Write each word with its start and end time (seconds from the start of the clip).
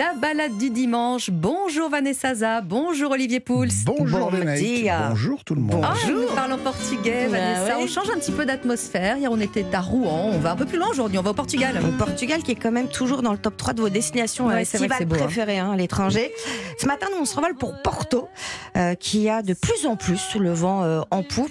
La 0.00 0.14
balade 0.14 0.56
du 0.56 0.70
dimanche. 0.70 1.28
Bonjour 1.28 1.90
Vanessa 1.90 2.34
Za, 2.34 2.62
bonjour 2.62 3.10
Olivier 3.10 3.38
Pouls. 3.38 3.66
Bonjour 3.84 4.30
Lénaïque, 4.30 4.88
bonjour 5.10 5.44
tout 5.44 5.54
le 5.54 5.60
monde. 5.60 5.84
Ah, 5.84 5.92
nous 6.08 6.26
parlons 6.34 6.56
portugais, 6.56 7.26
Bah 7.30 7.36
Vanessa. 7.36 7.76
ouais. 7.76 7.84
On 7.84 7.86
change 7.86 8.08
un 8.08 8.18
petit 8.18 8.32
peu 8.32 8.46
d'atmosphère. 8.46 9.18
Hier, 9.18 9.30
on 9.30 9.38
était 9.38 9.66
à 9.74 9.82
Rouen. 9.82 10.30
On 10.32 10.38
va 10.38 10.52
un 10.52 10.56
peu 10.56 10.64
plus 10.64 10.78
loin 10.78 10.88
aujourd'hui. 10.88 11.18
On 11.18 11.22
va 11.22 11.32
au 11.32 11.34
Portugal. 11.34 11.78
Au 11.86 11.98
Portugal 11.98 12.42
qui 12.42 12.52
est 12.52 12.54
quand 12.54 12.70
même 12.70 12.88
toujours 12.88 13.20
dans 13.20 13.32
le 13.32 13.36
top 13.36 13.58
3 13.58 13.74
de 13.74 13.82
vos 13.82 13.90
destinations 13.90 14.46
Ouais, 14.46 14.62
euh, 14.62 14.64
c'est 14.64 14.78
vrai 14.78 14.88
que 14.88 14.92
estivales 14.94 14.98
c'est 15.00 15.04
beau, 15.04 15.16
hein. 15.16 15.26
préférées 15.26 15.58
hein, 15.58 15.72
à 15.72 15.76
l'étranger. 15.76 16.32
Ce 16.78 16.86
matin, 16.86 17.08
nous, 17.12 17.20
on 17.20 17.26
se 17.26 17.34
renvole 17.34 17.56
pour 17.56 17.82
Porto, 17.82 18.30
euh, 18.78 18.94
qui 18.94 19.28
a 19.28 19.42
de 19.42 19.52
plus 19.52 19.84
en 19.84 19.96
plus 19.96 20.34
le 20.36 20.54
vent 20.54 20.82
euh, 20.82 21.02
en 21.10 21.22
poupe. 21.22 21.50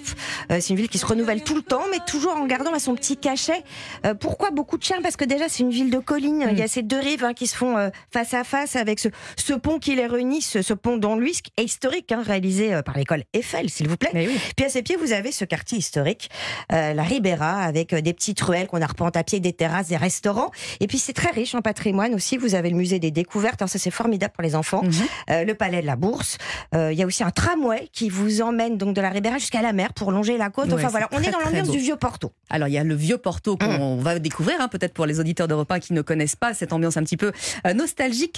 Euh, 0.50 0.58
c'est 0.60 0.70
une 0.70 0.76
ville 0.76 0.88
qui 0.88 0.98
se 0.98 1.06
renouvelle 1.06 1.44
tout 1.44 1.54
le 1.54 1.62
temps, 1.62 1.84
mais 1.92 1.98
toujours 2.04 2.34
en 2.34 2.46
gardant 2.46 2.72
là, 2.72 2.80
son 2.80 2.96
petit 2.96 3.16
cachet. 3.16 3.62
Euh, 4.04 4.14
pourquoi 4.14 4.50
beaucoup 4.50 4.76
de 4.76 4.82
charme 4.82 5.02
Parce 5.04 5.16
que 5.16 5.24
déjà, 5.24 5.44
c'est 5.48 5.62
une 5.62 5.70
ville 5.70 5.90
de 5.90 6.00
collines. 6.00 6.48
Il 6.50 6.58
y 6.58 6.62
a 6.62 6.68
ces 6.68 6.82
deux 6.82 6.98
rives 6.98 7.22
hein, 7.24 7.32
qui 7.32 7.46
se 7.46 7.54
font 7.54 7.76
euh, 7.76 7.90
face 8.10 8.34
à 8.34 8.39
face 8.44 8.76
avec 8.76 8.98
ce, 8.98 9.08
ce 9.36 9.52
pont 9.52 9.78
qui 9.78 9.94
les 9.94 10.06
réunit, 10.06 10.42
ce, 10.42 10.62
ce 10.62 10.74
pont 10.74 10.96
d'Anluis, 10.96 11.40
qui 11.42 11.52
est 11.56 11.64
historique, 11.64 12.12
hein, 12.12 12.22
réalisé 12.24 12.74
euh, 12.74 12.82
par 12.82 12.96
l'école 12.96 13.24
Eiffel, 13.32 13.70
s'il 13.70 13.88
vous 13.88 13.96
plaît. 13.96 14.10
Oui. 14.14 14.38
Puis 14.56 14.66
à 14.66 14.68
ses 14.68 14.82
pieds, 14.82 14.96
vous 14.96 15.12
avez 15.12 15.32
ce 15.32 15.44
quartier 15.44 15.78
historique, 15.78 16.30
euh, 16.72 16.94
la 16.94 17.02
Ribera, 17.02 17.62
avec 17.62 17.92
euh, 17.92 18.00
des 18.00 18.12
petites 18.12 18.40
ruelles 18.40 18.66
qu'on 18.66 18.82
arpente 18.82 19.16
à 19.16 19.24
pied, 19.24 19.40
des 19.40 19.52
terrasses, 19.52 19.88
des 19.88 19.96
restaurants. 19.96 20.50
Et 20.80 20.86
puis 20.86 20.98
c'est 20.98 21.12
très 21.12 21.30
riche 21.30 21.54
en 21.54 21.62
patrimoine 21.62 22.14
aussi. 22.14 22.36
Vous 22.36 22.54
avez 22.54 22.70
le 22.70 22.76
musée 22.76 22.98
des 22.98 23.10
découvertes, 23.10 23.60
alors 23.60 23.70
ça 23.70 23.78
c'est 23.78 23.90
formidable 23.90 24.32
pour 24.32 24.42
les 24.42 24.54
enfants. 24.54 24.82
Mhm. 24.82 24.92
Euh, 25.30 25.44
le 25.44 25.54
palais 25.54 25.82
de 25.82 25.86
la 25.86 25.96
Bourse. 25.96 26.38
Euh, 26.74 26.92
Il 26.92 26.98
y 26.98 27.02
a 27.02 27.06
aussi 27.06 27.22
un 27.22 27.30
tramway 27.30 27.88
qui 27.92 28.08
vous 28.08 28.42
emmène 28.42 28.78
donc 28.78 28.94
de 28.94 29.00
la 29.00 29.10
Ribera 29.10 29.38
jusqu'à 29.38 29.62
la 29.62 29.72
mer 29.72 29.92
pour 29.92 30.12
longer 30.12 30.36
la 30.36 30.50
côte. 30.50 30.68
Ouais, 30.68 30.74
enfin 30.74 30.88
voilà, 30.88 31.08
on 31.12 31.16
très, 31.16 31.28
est 31.28 31.30
dans 31.30 31.40
l'ambiance 31.40 31.70
du 31.70 31.78
vieux 31.78 31.96
Porto. 31.96 32.32
Alors, 32.48 32.68
il 32.68 32.72
y 32.72 32.78
a 32.78 32.84
le 32.84 32.94
vieux 32.94 33.18
Porto 33.18 33.56
qu'on 33.56 33.96
va 33.96 34.18
découvrir, 34.18 34.60
hein, 34.60 34.68
peut-être 34.68 34.94
pour 34.94 35.06
les 35.06 35.20
auditeurs 35.20 35.48
d'Europe 35.48 35.70
1 35.70 35.80
qui 35.80 35.92
ne 35.92 36.02
connaissent 36.02 36.36
pas 36.36 36.54
cette 36.54 36.72
ambiance 36.72 36.96
un 36.96 37.02
petit 37.02 37.16
peu 37.16 37.32
euh, 37.66 37.74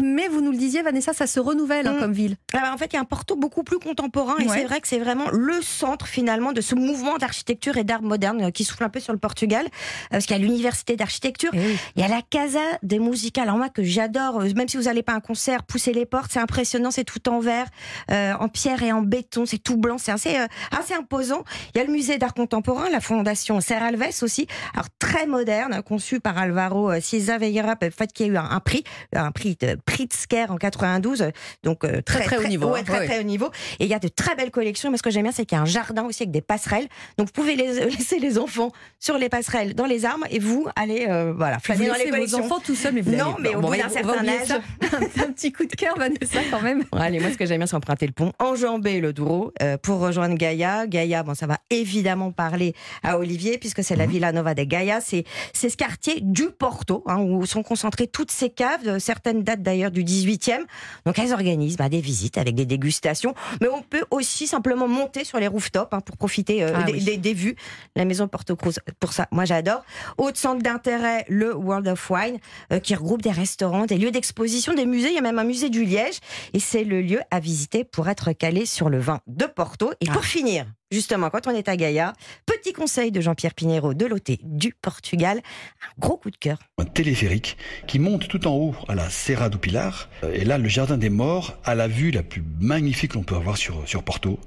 Mais 0.01 0.29
vous 0.29 0.41
nous 0.41 0.53
le 0.53 0.57
disiez, 0.57 0.83
Vanessa, 0.83 1.13
ça 1.13 1.27
se 1.27 1.41
renouvelle 1.41 1.87
hein, 1.87 1.95
Mm. 1.95 2.01
comme 2.01 2.13
ville. 2.13 2.37
Alors, 2.53 2.73
en 2.73 2.79
fait, 2.79 2.87
il 2.93 2.95
y 2.95 2.99
a 2.99 3.01
un 3.01 3.05
Porto 3.05 3.37
beaucoup 3.37 3.63
plus 3.65 3.79
contemporain 3.79 4.37
et 4.39 4.47
Ouais. 4.49 4.59
c'est 4.59 4.65
vrai 4.65 4.81
que 4.81 4.89
c'est 4.89 4.99
vraiment 4.99 5.29
le 5.31 5.61
centre 5.63 6.07
finalement 6.07 6.53
de 6.53 6.61
ce 6.61 6.75
mouvement 6.75 7.19
d'architecture 7.19 7.77
et 7.77 7.85
d'art 7.85 8.03
moderne 8.03 8.45
euh, 8.45 8.51
qui 8.51 8.65
souffle 8.65 8.85
un 8.85 8.89
peu 8.89 9.01
sur 9.01 9.13
le 9.13 9.19
Portugal. 9.19 9.67
Euh, 9.67 9.69
Parce 10.13 10.27
qu'il 10.27 10.37
y 10.37 10.41
a 10.41 10.43
l'université 10.43 10.97
d'architecture, 10.97 11.51
Eh 11.55 11.59
oui. 11.59 11.77
Il 11.97 12.03
y 12.03 12.05
a 12.05 12.09
la 12.09 12.23
Casa 12.23 12.61
des 12.83 12.99
Musicales, 12.99 13.45
alors 13.45 13.57
moi 13.59 13.69
que 13.69 13.83
j'adore, 13.83 14.41
euh, 14.41 14.49
même 14.57 14.69
si 14.69 14.77
vous 14.77 14.85
n'allez 14.85 15.03
pas 15.03 15.13
à 15.13 15.17
un 15.17 15.21
concert, 15.21 15.63
pousser 15.65 15.93
les 15.93 16.07
portes, 16.07 16.31
c'est 16.33 16.41
impressionnant, 16.41 16.91
c'est 16.91 17.05
tout 17.05 17.29
en 17.29 17.41
verre, 17.41 17.67
euh, 18.11 18.33
en 18.39 18.49
pierre 18.49 18.83
et 18.83 18.93
en 18.93 19.03
béton, 19.03 19.47
c'est 19.47 19.59
tout 19.59 19.77
blanc, 19.77 19.99
c'est 19.99 20.13
assez, 20.13 20.37
euh, 20.39 20.47
assez 20.77 20.95
imposant. 20.95 21.45
Il 21.75 21.79
y 21.79 21.81
a 21.81 21.85
le 21.85 21.93
musée 21.93 22.19
d'art 22.19 22.35
contemporain, 22.35 22.89
la 22.91 23.01
fondation 23.01 23.61
Serra 23.61 23.87
Alves 23.87 24.23
aussi, 24.23 24.47
alors 24.75 24.87
très 24.99 25.27
moderne, 25.27 25.83
conçu 25.83 26.21
par 26.21 26.39
Alvaro 26.39 26.99
Siza 27.01 27.39
Vieira, 27.39 27.73
en 27.83 27.91
fait, 27.91 28.13
qui 28.13 28.25
a 28.25 28.27
eu 28.27 28.37
un, 28.37 28.45
un 28.51 28.61
prix, 28.61 28.85
un 29.15 29.31
prix 29.33 29.57
de 29.61 29.72
Pritzker 29.85 30.47
en 30.51 30.57
92, 30.57 31.31
donc 31.63 31.85
euh, 31.85 32.01
Très, 32.03 32.25
très 32.25 32.39
haut 32.39 32.49
niveau, 32.49 32.69
ouais, 32.71 32.81
hein, 32.81 32.85
très 32.85 32.99
ouais. 33.01 33.07
très 33.07 33.19
haut 33.21 33.25
niveau. 33.25 33.51
Et 33.81 33.85
il 33.85 33.89
y 33.91 33.95
a 33.95 33.99
de 33.99 34.09
très 34.09 34.35
belles 34.35 34.51
collections. 34.51 34.91
Mais 34.91 34.97
ce 34.97 35.03
que 35.03 35.11
j'aime 35.11 35.23
bien, 35.25 35.33
c'est 35.33 35.45
qu'il 35.47 35.57
y 35.57 35.59
a 35.59 35.63
un 35.63 35.67
jardin 35.67 36.05
aussi 36.05 36.23
avec 36.23 36.31
des 36.33 36.41
passerelles. 36.41 36.89
Donc 37.19 37.29
vous 37.29 37.33
pouvez 37.33 37.57
les- 37.57 37.85
laisser 37.91 38.19
les 38.19 38.39
enfants 38.39 38.71
sur 38.99 39.19
les 39.19 39.29
passerelles, 39.29 39.75
dans 39.75 39.87
les 39.87 40.05
arbres, 40.05 40.27
et 40.31 40.39
vous 40.39 40.67
allez, 40.77 41.07
euh, 41.09 41.33
voilà, 41.37 41.57
Vous 41.57 41.63
flâner 41.63 41.87
dans 41.87 41.93
les 41.95 41.99
laissez 41.99 42.11
vos 42.11 42.17
collections. 42.17 42.45
enfants 42.45 42.61
tout 42.65 42.75
seuls, 42.75 42.95
mais 42.95 43.01
vous 43.01 43.13
Non, 43.13 43.35
allez- 43.35 43.43
mais 43.43 43.55
au 43.55 43.61
Bon, 43.61 43.69
bout 43.71 43.77
d'un 43.77 43.89
certain 43.89 44.27
âge. 44.29 44.61
un 44.93 45.33
petit 45.33 45.53
coup 45.53 45.65
de 45.65 45.75
cœur, 45.75 45.95
Vanessa, 45.97 46.41
quand 46.51 46.61
même. 46.63 46.85
Bon, 46.93 46.99
allez, 46.99 47.21
moi, 47.21 47.31
ce 47.31 47.37
que 47.39 47.47
j'aime 47.47 47.59
bien, 47.59 47.67
c'est 47.67 47.77
emprunter 47.77 48.07
le 48.07 48.13
pont, 48.13 48.33
enjamber 48.39 49.01
le 49.01 49.13
Douro 49.13 49.53
euh, 49.63 49.77
pour 49.79 49.99
rejoindre 50.01 50.37
Gaïa. 50.37 50.87
Gaïa, 50.87 51.23
bon, 51.23 51.35
ça 51.35 51.47
va 51.47 51.59
évidemment 51.71 52.33
parler 52.33 52.75
à 53.03 53.19
Olivier, 53.19 53.59
puisque 53.59 53.83
c'est 53.83 53.97
la 53.97 54.07
Villa 54.07 54.33
Nova 54.33 54.55
de 54.55 54.63
Gaïa. 54.65 55.01
C'est, 55.01 55.25
c'est 55.53 55.69
ce 55.69 55.77
quartier 55.77 56.21
du 56.21 56.51
Porto, 56.51 57.03
hein, 57.07 57.19
où 57.19 57.45
sont 57.47 57.63
concentrées 57.63 58.07
toutes 58.07 58.31
ces 58.31 58.51
caves. 58.51 58.87
euh, 58.87 58.99
Certaines 58.99 59.43
datent 59.43 59.62
d'ailleurs 59.63 59.91
du 59.91 60.05
18e. 60.05 60.61
Donc, 61.07 61.19
elles 61.19 61.33
organisent 61.33 61.77
bah, 61.77 61.89
des 61.89 62.01
visites 62.01 62.39
avec 62.39 62.55
des 62.55 62.67
dégustations. 62.67 63.35
Mais 63.61 63.69
on 63.69 63.83
peut 63.83 64.05
aussi 64.11 64.47
simplement 64.47 64.89
monter 64.89 65.25
sur 65.25 65.39
les 65.39 65.47
rooftops 65.49 65.93
hein, 65.93 66.01
pour 66.01 66.17
profiter 66.17 66.63
euh, 66.65 66.73
Ah 66.75 66.83
des, 66.85 66.93
oui. 66.93 67.05
des- 67.05 67.17
des 67.17 67.35
vues. 67.35 67.57
La 67.97 68.05
maison 68.05 68.29
Porto 68.29 68.57
Cruz, 68.57 68.75
pour 69.01 69.13
ça, 69.13 69.27
moi, 69.31 69.45
j'adore. 69.45 69.85
Autre 70.19 70.39
centre 70.39 70.63
d'intérêt, 70.63 71.25
le 71.29 71.55
World 71.55 71.89
of 71.89 72.11
Wine, 72.11 72.39
euh, 72.73 72.79
qui 72.79 72.95
regroupe 72.95 73.23
des 73.23 73.31
restaurants, 73.31 73.87
des 73.87 73.97
lieux 73.99 74.11
d'exposition, 74.11 74.75
des 74.75 74.87
musées. 74.87 75.09
Il 75.09 75.15
y 75.15 75.19
a 75.19 75.23
même 75.23 75.39
un 75.39 75.45
musée 75.45 75.71
du 75.71 75.85
Liège. 75.85 76.19
Et 76.53 76.59
c'est 76.61 76.85
le 76.85 77.01
lieu 77.01 77.21
à 77.31 77.41
visiter 77.41 77.85
pour 77.85 78.09
être 78.09 78.33
calé 78.33 78.67
sur 78.67 78.89
le 78.91 78.99
vin 78.99 79.21
de 79.27 79.47
Porto. 79.47 79.93
Et 80.01 80.07
Ah. 80.09 80.13
pour 80.13 80.25
finir, 80.25 80.67
justement, 80.93 81.31
quand 81.31 81.47
on 81.49 81.51
est 81.51 81.69
à 81.69 81.77
Gaïa, 81.77 82.13
petit 82.47 82.73
conseil 82.73 83.11
de 83.11 83.21
Jean-Pierre 83.21 83.55
Pinero 83.55 83.95
de 83.95 84.07
l'OT 84.07 84.39
du 84.45 84.75
Portugal, 84.81 85.39
un 85.39 86.01
gros 86.01 86.17
coup 86.17 86.31
de 86.31 86.37
cœur. 86.37 86.59
un 86.79 86.85
téléphérique 86.85 87.57
qui 87.87 87.99
monte 87.99 88.29
tout 88.29 88.47
en 88.47 88.55
haut 88.55 88.75
à 88.89 88.95
la 88.95 89.09
Serra 89.11 89.49
do 89.49 89.59
Pilar. 89.59 90.09
Euh, 90.25 90.33
Et 90.35 90.45
là, 90.45 90.59
le 90.59 90.69
jardin 90.69 90.97
des 90.99 91.11
morts 91.11 91.55
a 91.65 91.75
la 91.75 91.89
vue 91.89 92.11
la 92.11 92.23
plus 92.23 92.43
magnifique 92.61 93.13
qu'on 93.13 93.23
peut 93.23 93.37
avoir 93.37 93.57
sur, 93.57 93.85
Porto. 94.05 94.39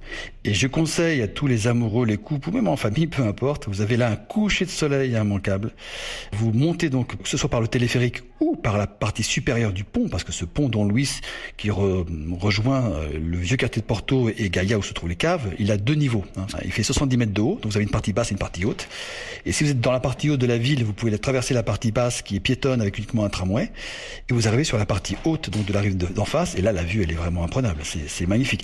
Et 0.43 0.53
je 0.53 0.67
conseille 0.67 1.21
à 1.21 1.27
tous 1.27 1.47
les 1.47 1.67
amoureux, 1.67 2.05
les 2.05 2.17
couples, 2.17 2.49
ou 2.49 2.51
même 2.51 2.67
en 2.67 2.75
famille, 2.75 3.07
peu 3.07 3.23
importe, 3.23 3.67
vous 3.67 3.81
avez 3.81 3.97
là 3.97 4.09
un 4.11 4.15
coucher 4.15 4.65
de 4.65 4.69
soleil 4.69 5.11
immanquable. 5.13 5.71
Vous 6.33 6.51
montez 6.51 6.89
donc, 6.89 7.15
que 7.21 7.27
ce 7.29 7.37
soit 7.37 7.49
par 7.49 7.61
le 7.61 7.67
téléphérique 7.67 8.21
ou 8.39 8.55
par 8.57 8.77
la 8.77 8.85
partie 8.87 9.23
supérieure 9.23 9.71
du 9.71 9.83
pont, 9.83 10.09
parce 10.09 10.23
que 10.23 10.31
ce 10.33 10.43
pont 10.45 10.67
Don 10.67 10.85
Luis 10.87 11.21
qui 11.57 11.69
re- 11.69 12.05
rejoint 12.37 12.91
euh, 12.91 13.17
le 13.17 13.37
vieux 13.37 13.55
quartier 13.57 13.81
de 13.81 13.87
Porto 13.87 14.29
et 14.29 14.49
Gaïa 14.49 14.77
où 14.77 14.83
se 14.83 14.93
trouvent 14.93 15.09
les 15.09 15.15
caves, 15.15 15.53
il 15.57 15.71
a 15.71 15.77
deux 15.77 15.95
niveaux. 15.95 16.23
Hein. 16.37 16.45
Il 16.63 16.71
fait 16.71 16.83
70 16.83 17.17
mètres 17.17 17.33
de 17.33 17.41
haut, 17.41 17.59
donc 17.61 17.71
vous 17.71 17.77
avez 17.77 17.83
une 17.83 17.89
partie 17.91 18.13
basse 18.13 18.29
et 18.29 18.33
une 18.33 18.37
partie 18.39 18.65
haute. 18.65 18.87
Et 19.45 19.51
si 19.51 19.63
vous 19.63 19.71
êtes 19.71 19.81
dans 19.81 19.91
la 19.91 19.99
partie 19.99 20.29
haute 20.29 20.39
de 20.39 20.45
la 20.45 20.57
ville, 20.57 20.83
vous 20.83 20.93
pouvez 20.93 21.17
traverser 21.17 21.53
la 21.53 21.63
partie 21.63 21.91
basse 21.91 22.21
qui 22.21 22.35
est 22.35 22.39
piétonne 22.39 22.81
avec 22.81 22.97
uniquement 22.97 23.25
un 23.25 23.29
tramway, 23.29 23.71
et 24.29 24.33
vous 24.33 24.47
arrivez 24.47 24.63
sur 24.63 24.77
la 24.77 24.85
partie 24.85 25.17
haute 25.25 25.49
donc 25.49 25.65
de 25.65 25.73
la 25.73 25.81
rive 25.81 25.97
de- 25.97 26.07
d'en 26.07 26.25
face, 26.25 26.55
et 26.55 26.61
là 26.61 26.71
la 26.71 26.83
vue 26.83 27.01
elle 27.03 27.11
est 27.11 27.15
vraiment 27.15 27.43
imprenable, 27.43 27.81
c'est 27.83 28.27
magnifique. 28.27 28.63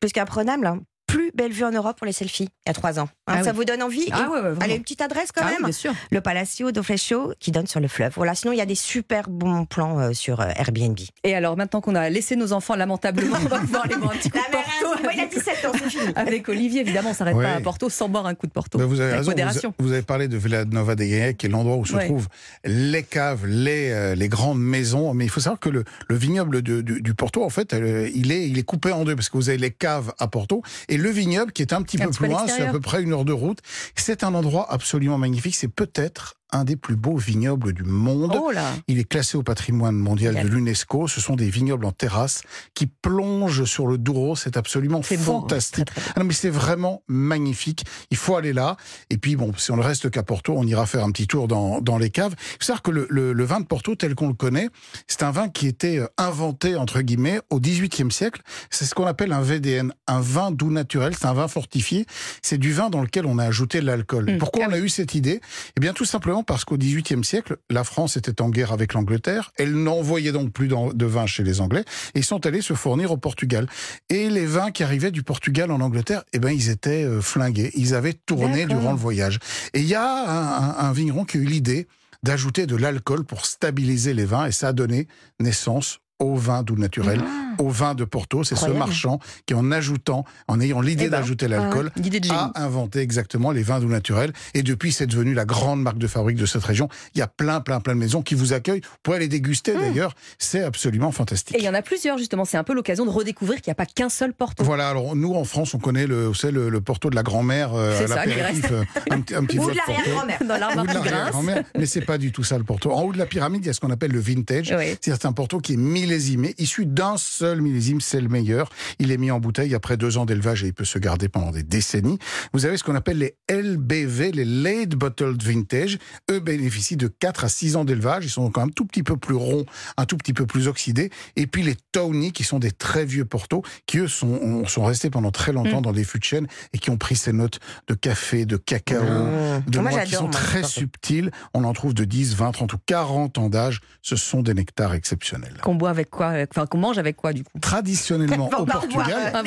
Plus 0.00 0.10
qu'apprenable, 0.12 0.66
hein. 0.66 0.80
plus 1.06 1.21
belle 1.34 1.52
vue 1.52 1.64
en 1.64 1.70
Europe 1.72 1.96
pour 1.98 2.06
les 2.06 2.12
selfies, 2.12 2.48
il 2.66 2.68
y 2.68 2.70
a 2.70 2.74
trois 2.74 2.98
ans. 3.00 3.08
Hein, 3.26 3.34
Ah 3.38 3.42
ça 3.44 3.50
oui. 3.50 3.56
vous 3.56 3.64
donne 3.64 3.82
envie 3.82 4.06
Ah 4.12 4.26
Et- 4.26 4.30
ouais. 4.30 4.54
Allez, 4.60 4.74
une 4.76 4.82
petite 4.82 5.00
adresse 5.00 5.30
quand 5.32 5.42
Ah 5.44 5.48
oui, 5.48 5.52
même 5.54 5.62
bien 5.64 5.72
sûr. 5.72 5.92
le 6.10 6.20
Palacio 6.20 6.72
do 6.72 6.82
Flecho 6.82 7.32
qui 7.38 7.50
donne 7.52 7.66
sur 7.66 7.80
le 7.80 7.88
fleuve. 7.88 8.12
Voilà, 8.16 8.34
sinon 8.34 8.52
il 8.52 8.58
y 8.58 8.60
a 8.60 8.66
des 8.66 8.74
super 8.74 9.28
bons 9.28 9.64
plans 9.64 9.98
euh, 10.00 10.12
sur 10.12 10.40
euh, 10.40 10.48
Airbnb. 10.56 10.98
Et 11.24 11.34
alors, 11.34 11.56
maintenant 11.56 11.80
qu'on 11.80 11.94
a 11.94 12.08
laissé 12.10 12.36
nos 12.36 12.52
enfants 12.52 12.74
lamentablement, 12.76 13.36
on 13.42 13.48
va 13.48 13.58
pouvoir 13.60 13.84
aller 13.84 13.96
boire 13.96 14.12
un 14.12 14.16
petit 14.16 14.30
coup 14.30 14.38
de 14.38 14.50
Porto. 14.52 15.08
il 15.14 15.20
a 15.20 15.26
17 15.26 15.64
ans, 15.66 15.72
c'est 15.74 15.90
fini. 15.90 16.12
Avec 16.16 16.48
Olivier, 16.48 16.80
évidemment, 16.80 17.10
on 17.10 17.14
s'arrête 17.14 17.36
Ouais. 17.36 17.44
pas 17.44 17.54
à 17.54 17.60
Porto 17.60 17.88
sans 17.88 18.08
boire 18.08 18.26
un 18.26 18.34
coup 18.34 18.46
de 18.46 18.52
Porto. 18.52 18.78
Vous 18.78 18.94
avez 19.00 19.04
Avec 19.10 19.16
raison. 19.18 19.30
modération. 19.30 19.74
Vous, 19.78 19.86
vous 19.88 19.92
avez 19.92 20.02
parlé 20.02 20.28
de 20.28 20.36
Villa 20.36 20.64
Nova 20.64 20.94
de 20.94 21.04
Gaia, 21.04 21.32
qui 21.32 21.46
est 21.46 21.48
l'endroit 21.48 21.76
où 21.76 21.86
se 21.86 21.94
Ouais. 21.94 22.06
trouvent 22.06 22.28
les 22.64 23.02
caves, 23.02 23.46
les, 23.46 23.90
euh, 23.90 24.14
les 24.14 24.28
grandes 24.28 24.60
maisons. 24.60 25.14
Mais 25.14 25.24
il 25.24 25.30
faut 25.30 25.40
savoir 25.40 25.60
que 25.60 25.68
le, 25.68 25.84
le 26.08 26.16
vignoble 26.16 26.62
de- 26.62 26.80
du, 26.82 27.00
du 27.02 27.14
Porto, 27.14 27.42
en 27.44 27.48
fait, 27.50 27.72
euh, 27.74 28.08
il, 28.14 28.32
est, 28.32 28.48
il 28.48 28.58
est 28.58 28.62
coupé 28.62 28.92
en 28.92 29.04
deux 29.04 29.14
parce 29.16 29.28
que 29.28 29.36
vous 29.36 29.48
avez 29.48 29.58
les 29.58 29.70
caves 29.70 30.12
à 30.18 30.28
Porto 30.28 30.62
et 30.88 30.96
le 30.96 31.08
vignoble 31.08 31.21
qui 31.52 31.62
est 31.62 31.72
un 31.72 31.82
petit 31.82 32.02
Un 32.02 32.06
peu 32.06 32.10
plus 32.12 32.28
loin, 32.28 32.46
c'est 32.46 32.62
à 32.62 32.72
peu 32.72 32.80
près 32.80 33.02
une 33.02 33.12
heure 33.12 33.24
de 33.24 33.32
route. 33.32 33.58
C'est 33.96 34.24
un 34.24 34.34
endroit 34.34 34.70
absolument 34.70 35.18
magnifique. 35.18 35.54
C'est 35.54 35.68
peut-être 35.68 36.36
un 36.52 36.64
des 36.64 36.76
plus 36.76 36.96
beaux 36.96 37.16
vignobles 37.16 37.72
du 37.72 37.82
monde. 37.84 38.36
Oh 38.40 38.50
là 38.50 38.70
Il 38.88 38.98
est 38.98 39.04
classé 39.04 39.36
au 39.36 39.42
patrimoine 39.42 39.96
mondial 39.96 40.34
de 40.42 40.46
l'UNESCO. 40.48 41.08
Ce 41.08 41.20
sont 41.20 41.34
des 41.36 41.48
vignobles 41.50 41.84
en 41.86 41.92
terrasse 41.92 42.42
qui 42.74 42.86
plongent 42.86 43.64
sur 43.64 43.86
le 43.86 43.98
Douro. 43.98 44.36
C'est 44.36 44.56
absolument 44.56 45.02
C'est 45.02 45.16
hein. 45.16 45.22
fantastique. 45.22 45.88
Ah 46.14 46.20
non, 46.20 46.24
mais 46.24 46.34
c'est 46.34 46.50
vraiment 46.50 47.02
magnifique. 47.08 47.84
Il 48.10 48.16
faut 48.16 48.36
aller 48.36 48.52
là. 48.52 48.76
Et 49.10 49.18
puis, 49.18 49.36
bon, 49.36 49.52
si 49.56 49.70
on 49.70 49.76
ne 49.76 49.82
reste 49.82 50.10
qu'à 50.10 50.22
Porto, 50.22 50.54
on 50.56 50.66
ira 50.66 50.86
faire 50.86 51.04
un 51.04 51.10
petit 51.10 51.26
tour 51.26 51.48
dans, 51.48 51.80
dans 51.80 51.98
les 51.98 52.10
caves. 52.10 52.34
Il 52.38 52.56
faut 52.60 52.64
savoir 52.66 52.82
que 52.82 52.90
le, 52.90 53.06
le- 53.10 53.32
le 53.32 53.44
vin 53.44 53.60
de 53.60 53.66
Porto, 53.66 53.94
tel 53.94 54.14
qu'on 54.14 54.28
le 54.28 54.34
connaît, 54.34 54.68
c'est 55.08 55.22
un 55.22 55.30
vin 55.30 55.48
qui 55.48 55.66
était 55.66 55.98
euh, 55.98 56.06
inventé, 56.18 56.76
entre 56.76 57.00
guillemets, 57.00 57.40
au 57.50 57.60
XVIIIe 57.60 58.10
siècle. 58.12 58.42
C'est 58.70 58.84
ce 58.84 58.94
qu'on 58.94 59.06
appelle 59.06 59.32
un 59.32 59.40
VDN, 59.40 59.92
un 60.06 60.20
vin 60.20 60.50
doux 60.50 60.70
naturel. 60.70 61.14
C'est 61.18 61.26
un 61.26 61.32
vin 61.34 61.48
fortifié. 61.48 62.06
C'est 62.42 62.58
du 62.58 62.72
vin 62.72 62.90
dans 62.90 63.00
lequel 63.02 63.26
on 63.26 63.38
a 63.38 63.44
ajouté 63.44 63.80
de 63.80 63.86
l'alcool. 63.86 64.30
Mmh. 64.34 64.38
Pourquoi 64.38 64.66
on 64.68 64.72
a 64.72 64.78
eu 64.78 64.88
cette 64.88 65.14
idée? 65.14 65.40
Eh 65.76 65.80
bien, 65.80 65.92
tout 65.92 66.04
simplement 66.04 66.41
parce 66.42 66.64
qu'au 66.64 66.76
XVIIIe 66.76 67.24
siècle, 67.24 67.56
la 67.70 67.84
France 67.84 68.16
était 68.16 68.40
en 68.42 68.48
guerre 68.50 68.72
avec 68.72 68.94
l'Angleterre. 68.94 69.52
Elle 69.56 69.74
n'envoyait 69.74 70.32
donc 70.32 70.52
plus 70.52 70.68
de 70.68 71.06
vin 71.06 71.26
chez 71.26 71.42
les 71.44 71.60
Anglais. 71.60 71.84
Et 72.14 72.20
ils 72.20 72.24
sont 72.24 72.44
allés 72.46 72.62
se 72.62 72.74
fournir 72.74 73.12
au 73.12 73.16
Portugal. 73.16 73.66
Et 74.08 74.28
les 74.30 74.46
vins 74.46 74.70
qui 74.70 74.82
arrivaient 74.82 75.10
du 75.10 75.22
Portugal 75.22 75.70
en 75.70 75.80
Angleterre, 75.80 76.22
eh 76.32 76.38
ben, 76.38 76.50
ils 76.50 76.68
étaient 76.70 77.04
euh, 77.04 77.20
flingués. 77.20 77.70
Ils 77.74 77.94
avaient 77.94 78.14
tourné 78.14 78.66
durant 78.66 78.92
le 78.92 78.98
voyage. 78.98 79.38
Et 79.74 79.80
il 79.80 79.86
y 79.86 79.94
a 79.94 80.04
un, 80.04 80.62
un- 80.70 80.88
un 80.88 80.92
vigneron 80.92 81.24
qui 81.24 81.38
a 81.38 81.40
eu 81.40 81.44
l'idée 81.44 81.86
d'ajouter 82.22 82.66
de 82.66 82.76
l'alcool 82.76 83.24
pour 83.24 83.46
stabiliser 83.46 84.14
les 84.14 84.24
vins. 84.24 84.46
Et 84.46 84.52
ça 84.52 84.68
a 84.68 84.72
donné 84.72 85.08
naissance 85.40 85.98
au 86.18 86.36
vin 86.36 86.62
doux 86.62 86.76
naturel, 86.76 87.20
au 87.58 87.68
vin 87.68 87.94
de 87.94 88.04
Porto. 88.04 88.44
C'est 88.44 88.56
ce 88.56 88.70
marchand 88.70 89.18
qui, 89.46 89.54
en 89.54 89.70
ajoutant, 89.72 90.24
en 90.48 90.60
ayant 90.60 90.80
l'idée 90.80 91.04
Eh 91.06 91.08
ben, 91.08 91.18
d'ajouter 91.20 91.48
l'alcool, 91.48 91.90
a 92.30 92.52
inventé 92.62 93.00
exactement 93.00 93.50
les 93.50 93.62
vins 93.62 93.80
doux 93.80 93.88
naturels. 93.88 94.32
Et 94.54 94.62
depuis, 94.62 94.92
c'est 94.92 95.06
devenu 95.06 95.34
la 95.34 95.44
grande 95.44 95.82
marque 95.82 95.98
de 95.98 96.06
fabrique 96.06 96.36
de 96.36 96.46
cette 96.46 96.64
région. 96.64 96.88
Il 97.14 97.18
y 97.18 97.22
a 97.22 97.26
plein, 97.26 97.60
plein, 97.60 97.80
plein 97.80 97.94
de 97.94 98.00
maisons 98.00 98.22
qui 98.22 98.34
vous 98.34 98.52
accueillent. 98.52 98.80
Vous 98.82 98.96
pouvez 99.02 99.18
les 99.18 99.28
déguster 99.28 99.74
d'ailleurs. 99.74 100.14
C'est 100.38 100.62
absolument 100.62 101.12
fantastique. 101.12 101.56
Et 101.56 101.60
il 101.60 101.64
y 101.64 101.68
en 101.68 101.74
a 101.74 101.82
plusieurs, 101.82 102.18
justement. 102.18 102.44
C'est 102.44 102.56
un 102.56 102.64
peu 102.64 102.74
l'occasion 102.74 103.04
de 103.04 103.10
redécouvrir 103.10 103.60
qu'il 103.60 103.70
n'y 103.70 103.72
a 103.72 103.76
pas 103.76 103.86
qu'un 103.86 104.08
seul 104.08 104.32
Porto. 104.32 104.64
Voilà, 104.64 104.88
alors 104.88 105.14
nous 105.16 105.34
en 105.34 105.44
France, 105.44 105.74
on 105.74 105.78
connaît 105.78 106.06
le, 106.06 106.32
savez, 106.34 106.52
le, 106.52 106.68
le 106.68 106.80
Porto 106.80 107.10
de 107.10 107.14
la 107.14 107.22
grand-mère, 107.22 107.74
euh, 107.74 107.96
C'est 107.98 108.04
à 108.04 108.08
ça, 108.16 108.22
qui 108.22 108.28
l'apéritif, 108.30 108.70
euh, 108.72 108.84
un, 109.10 109.20
petit- 109.20 109.34
un 109.34 109.44
petit 109.44 109.58
Ou 109.58 109.66
peu 109.66 109.72
de 109.72 109.76
l'arrière-grand-mère. 109.76 110.38
Dans 110.46 110.56
l'arrière-grand-mère, 110.58 111.64
mais 111.78 111.86
c'est 111.86 112.00
pas 112.02 112.18
du 112.18 112.32
tout 112.32 112.44
ça 112.44 112.58
le 112.58 112.64
Porto. 112.64 112.92
En 112.92 113.02
haut 113.02 113.12
de 113.12 113.18
la 113.18 113.26
pyramide, 113.26 113.64
il 113.64 113.66
y 113.66 113.70
a 113.70 113.72
ce 113.72 113.80
qu'on 113.80 113.90
appelle 113.90 114.12
le 114.12 114.20
vintage. 114.20 114.74
Oui. 114.78 114.96
C'est 115.00 115.24
un 115.24 115.32
Porto 115.32 115.58
qui 115.58 115.74
est 115.74 115.76
millésimé, 115.76 116.54
issu 116.58 116.86
d'un 116.86 117.16
seul 117.16 117.41
millésime, 117.60 118.00
c'est 118.00 118.20
le 118.20 118.28
meilleur. 118.28 118.68
Il 118.98 119.10
est 119.12 119.16
mis 119.18 119.30
en 119.30 119.40
bouteille 119.40 119.74
après 119.74 119.96
deux 119.96 120.16
ans 120.18 120.24
d'élevage 120.26 120.64
et 120.64 120.68
il 120.68 120.74
peut 120.74 120.84
se 120.84 120.98
garder 120.98 121.28
pendant 121.28 121.50
des 121.50 121.62
décennies. 121.62 122.18
Vous 122.52 122.66
avez 122.66 122.76
ce 122.76 122.84
qu'on 122.84 122.94
appelle 122.94 123.18
les 123.18 123.36
LBV, 123.50 124.32
les 124.32 124.44
Late 124.44 124.90
Bottled 124.90 125.42
Vintage. 125.42 125.98
Eux 126.30 126.40
bénéficient 126.40 126.96
de 126.96 127.08
4 127.08 127.44
à 127.44 127.48
6 127.48 127.76
ans 127.76 127.84
d'élevage. 127.84 128.24
Ils 128.24 128.30
sont 128.30 128.50
quand 128.50 128.60
même 128.60 128.68
un 128.68 128.72
tout 128.72 128.84
petit 128.86 129.02
peu 129.02 129.16
plus 129.16 129.34
ronds, 129.34 129.64
un 129.96 130.04
tout 130.06 130.16
petit 130.16 130.32
peu 130.32 130.46
plus 130.46 130.68
oxydés. 130.68 131.10
Et 131.36 131.46
puis 131.46 131.62
les 131.62 131.76
Tony, 131.92 132.32
qui 132.32 132.44
sont 132.44 132.58
des 132.58 132.70
très 132.70 133.04
vieux 133.04 133.24
Porto, 133.24 133.62
qui 133.86 133.98
eux 133.98 134.08
sont, 134.08 134.64
sont 134.66 134.84
restés 134.84 135.10
pendant 135.10 135.30
très 135.30 135.52
longtemps 135.52 135.80
Mm. 135.80 135.82
dans 135.82 135.92
des 135.92 136.04
fûts 136.04 136.18
de 136.18 136.24
chêne 136.24 136.46
et 136.72 136.78
qui 136.78 136.90
ont 136.90 136.96
pris 136.96 137.16
ces 137.16 137.32
notes 137.32 137.58
de 137.88 137.94
café, 137.94 138.44
de 138.46 138.56
cacao, 138.56 139.02
Mmh. 139.02 139.70
de 139.70 139.78
Moi, 139.78 139.90
qui 140.04 140.14
sont 140.14 140.28
très 140.28 140.62
subtiles. 140.62 141.30
On 141.54 141.64
en 141.64 141.72
trouve 141.72 141.94
de 141.94 142.04
10, 142.04 142.34
20, 142.36 142.52
30 142.52 142.72
ou 142.74 142.78
40 142.86 143.38
ans 143.38 143.48
d'âge. 143.48 143.80
Ce 144.02 144.16
sont 144.16 144.42
des 144.42 144.54
nectars 144.54 144.94
exceptionnels. 144.94 145.58
Qu'on 145.62 145.74
boit 145.74 145.90
avec 145.90 146.10
quoi 146.10 146.26
euh, 146.32 146.46
Enfin, 146.50 146.66
qu'on 146.66 146.78
mange 146.78 146.98
avec 146.98 147.16
quoi, 147.16 147.31
du 147.32 147.44
coup 147.44 147.58
Traditionnellement 147.60 148.48
au 148.52 148.58
revoir, 148.58 148.80
Portugal, 148.80 149.32
Ah, 149.34 149.42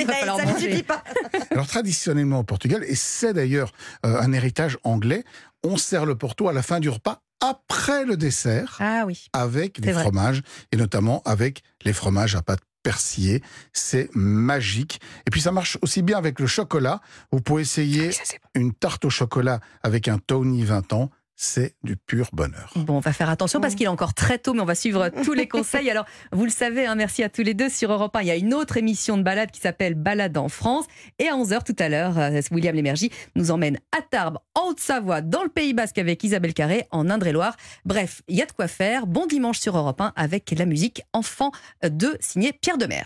pas. 0.88 1.04
alors 1.52 1.68
traditionnellement 1.68 2.40
au 2.40 2.44
Portugal, 2.44 2.84
et 2.88 2.96
c'est 2.96 3.34
d'ailleurs 3.34 3.72
euh, 4.06 4.20
un 4.20 4.32
héritage 4.34 4.78
anglais, 4.84 5.24
on 5.64 5.78
sert 5.78 6.06
le 6.06 6.16
Porto 6.16 6.48
à 6.48 6.54
la 6.54 6.62
fin 6.62 6.80
du 6.80 6.90
repas 6.90 7.22
après 7.42 8.06
le 8.06 8.18
dessert 8.18 8.78
Ah 8.80 9.04
oui. 9.06 9.28
avec 9.34 9.80
les 9.80 9.92
vrai. 9.92 10.04
fromages 10.04 10.42
et 10.72 10.78
notamment 10.78 11.22
avec 11.26 11.62
les 11.84 11.94
fromages 11.94 12.36
à 12.36 12.42
pâte 12.42 12.62
persillée. 12.84 13.42
C'est 13.74 14.10
magique. 14.14 15.02
Et 15.28 15.32
puis 15.32 15.42
ça 15.42 15.52
marche 15.52 15.78
aussi 15.82 16.04
bien 16.04 16.18
avec 16.20 16.40
le 16.40 16.46
chocolat. 16.46 17.02
Vous 17.32 17.42
pouvez 17.42 17.64
essayer 17.64 18.10
bon. 18.10 18.14
une 18.62 18.74
tarte 18.74 19.06
au 19.06 19.10
chocolat 19.10 19.60
avec 19.82 20.08
un 20.08 20.20
Tony 20.20 20.64
20 20.64 20.94
ans. 20.94 21.10
C'est 21.38 21.76
du 21.84 21.98
pur 21.98 22.30
bonheur. 22.32 22.72
Bon, 22.76 22.96
on 22.96 23.00
va 23.00 23.12
faire 23.12 23.30
attention 23.30 23.60
parce 23.60 23.76
qu'il 23.76 23.86
est 23.86 23.90
encore 23.90 24.14
très 24.14 24.38
tôt, 24.38 24.54
mais 24.54 24.62
on 24.62 24.66
va 24.66 24.76
suivre 24.76 25.10
tous 25.24 25.34
les 25.34 25.48
conseils. 25.48 25.90
Alors, 25.90 26.06
vous 26.32 26.46
le 26.46 26.52
savez, 26.52 26.86
hein, 26.86 26.96
merci 26.96 27.24
à 27.24 27.30
tous 27.30 27.42
les 27.42 27.54
deux. 27.54 27.70
Sur 27.70 27.92
Europe 27.92 28.16
1, 28.16 28.22
il 28.22 28.28
y 28.28 28.32
a 28.32 28.36
une 28.36 28.54
autre 28.54 28.78
émission 28.78 29.18
de 29.18 29.24
balade 29.24 29.52
qui 29.52 29.60
s'appelle 29.60 29.96
Balade 29.96 30.38
en 30.38 30.48
France. 30.48 30.86
Et 31.20 31.28
à 31.28 31.34
11h 31.34 31.64
tout 31.64 31.76
à 31.78 31.90
l'heure, 31.90 32.18
euh, 32.18 32.42
William 32.52 32.76
Lémergie 32.76 33.12
nous 33.36 33.52
emmène 33.52 33.80
à 33.92 34.02
Tarbes, 34.02 34.38
en 34.54 34.70
Haute-Savoie, 34.70 35.22
dans 35.22 35.44
le 35.44 35.50
Pays 35.50 35.74
Basque 35.74 35.98
avec 35.98 36.24
Isabelle 36.24 36.54
Carré, 36.54 36.88
en 36.92 37.10
Indre-et-Loire. 37.10 37.58
Bref, 37.84 38.22
il 38.30 38.38
y 38.38 38.42
a 38.42 38.46
de 38.46 38.52
quoi 38.54 38.68
faire. 38.68 39.06
Bon 39.06 39.26
dimanche 39.26 39.60
sur 39.60 39.78
Europe 39.78 40.00
1 40.00 40.14
avec 40.16 40.54
la 40.58 40.66
musique 40.66 41.02
Enfant 41.12 41.52
de 41.84 42.18
signé 42.22 42.54
Pierre 42.54 42.78
Demer. 42.78 43.04